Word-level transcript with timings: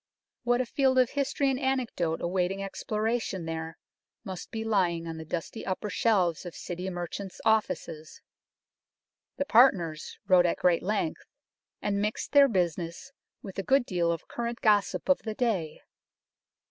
What 0.41 0.61
a 0.61 0.65
field 0.65 0.97
of 0.97 1.11
history 1.11 1.51
and 1.51 1.59
anecdote 1.59 2.21
awaiting 2.23 2.63
exploration 2.63 3.45
there 3.45 3.77
must 4.23 4.49
be 4.49 4.63
lying 4.63 5.05
on 5.05 5.17
the 5.17 5.25
dusty 5.25 5.63
upper 5.63 5.91
shelves 5.91 6.43
of 6.43 6.55
City 6.55 6.89
merchants' 6.89 7.39
offices. 7.45 8.19
The 9.37 9.45
partners 9.45 10.17
wrote 10.27 10.47
at 10.47 10.57
great 10.57 10.81
length, 10.81 11.21
and 11.83 12.01
mixed 12.01 12.31
their 12.31 12.47
business 12.47 13.11
with 13.43 13.59
a 13.59 13.63
good 13.63 13.85
deal 13.85 14.11
of 14.11 14.27
current 14.27 14.61
gossip 14.61 15.07
of 15.07 15.19
the 15.19 15.35
day. 15.35 15.81